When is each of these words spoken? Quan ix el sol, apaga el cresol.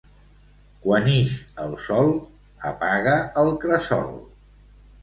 Quan 0.85 1.09
ix 1.11 1.35
el 1.65 1.77
sol, 1.89 2.11
apaga 2.73 3.17
el 3.45 3.55
cresol. 3.67 4.15